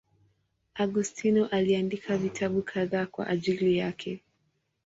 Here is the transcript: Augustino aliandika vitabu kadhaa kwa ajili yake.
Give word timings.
Augustino 0.75 1.45
aliandika 1.45 2.17
vitabu 2.17 2.61
kadhaa 2.61 3.05
kwa 3.05 3.27
ajili 3.27 3.77
yake. 3.77 4.21